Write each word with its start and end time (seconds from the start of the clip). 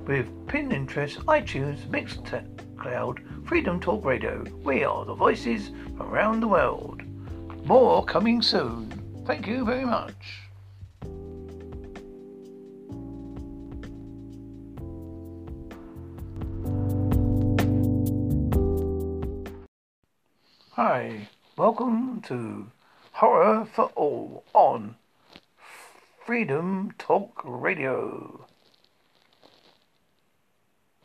with 0.08 0.48
Pinterest, 0.48 1.24
iTunes, 1.26 1.88
Mixcloud, 1.90 3.48
Freedom 3.48 3.80
Talk 3.80 4.04
Radio. 4.04 4.44
We 4.64 4.84
are 4.84 5.06
the 5.06 5.14
voices 5.14 5.70
from 5.96 6.12
around 6.12 6.40
the 6.40 6.48
world. 6.48 7.04
More 7.68 8.04
coming 8.04 8.42
soon. 8.42 8.90
Thank 9.28 9.46
you 9.46 9.64
very 9.64 9.86
much. 9.86 10.51
Hi, 20.84 21.30
welcome 21.56 22.22
to 22.22 22.72
Horror 23.12 23.68
for 23.72 23.92
All 23.94 24.44
on 24.52 24.96
Freedom 26.26 26.92
Talk 26.98 27.40
Radio. 27.46 28.48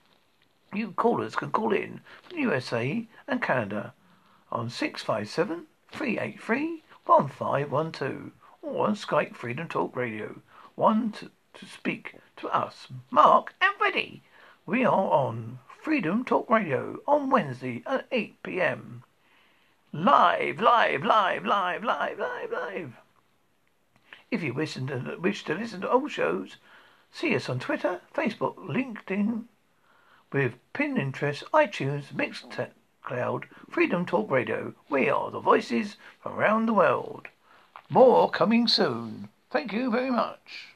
You 0.73 0.93
callers 0.93 1.35
can 1.35 1.51
call 1.51 1.71
in 1.71 2.01
from 2.23 2.35
the 2.35 2.41
USA 2.41 3.07
and 3.27 3.43
Canada 3.43 3.93
on 4.51 4.71
657 4.71 5.67
383 5.91 6.81
1512 7.05 8.31
or 8.63 8.87
on 8.87 8.95
Skype 8.95 9.35
Freedom 9.35 9.67
Talk 9.67 9.95
Radio. 9.95 10.41
One 10.73 11.11
to, 11.11 11.29
to 11.53 11.65
speak 11.67 12.15
to 12.37 12.47
us, 12.47 12.87
Mark 13.11 13.53
and 13.61 13.75
Freddy. 13.77 14.23
We 14.65 14.83
are 14.83 15.11
on 15.11 15.59
Freedom 15.87 16.25
Talk 16.25 16.49
Radio 16.49 16.99
on 17.07 17.29
Wednesday 17.29 17.81
at 17.85 18.07
8 18.11 18.43
p.m. 18.43 19.05
Live, 19.93 20.59
live, 20.59 21.05
live, 21.05 21.45
live, 21.45 21.81
live, 21.81 22.19
live, 22.19 22.51
live. 22.51 22.93
If 24.29 24.43
you 24.43 24.53
wish 24.53 24.73
to, 24.73 25.17
wish 25.17 25.45
to 25.45 25.53
listen 25.53 25.79
to 25.79 25.89
old 25.89 26.11
shows, 26.11 26.57
see 27.09 27.33
us 27.33 27.47
on 27.47 27.59
Twitter, 27.59 28.01
Facebook, 28.13 28.57
LinkedIn, 28.57 29.45
with 30.33 30.55
Pinterest, 30.73 31.43
iTunes, 31.53 32.11
Mixcloud, 32.13 33.45
Freedom 33.69 34.05
Talk 34.05 34.29
Radio. 34.29 34.73
We 34.89 35.09
are 35.09 35.31
the 35.31 35.39
voices 35.39 35.95
from 36.19 36.33
around 36.33 36.65
the 36.65 36.73
world. 36.73 37.29
More 37.89 38.29
coming 38.29 38.67
soon. 38.67 39.29
Thank 39.49 39.71
you 39.71 39.89
very 39.89 40.11
much. 40.11 40.75